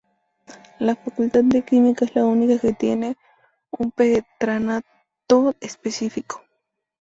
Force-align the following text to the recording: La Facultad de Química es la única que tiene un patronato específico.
La 0.79 0.95
Facultad 0.95 1.43
de 1.43 1.61
Química 1.61 2.05
es 2.05 2.15
la 2.15 2.25
única 2.25 2.59
que 2.59 2.73
tiene 2.73 3.17
un 3.69 3.91
patronato 3.91 5.55
específico. 5.59 6.41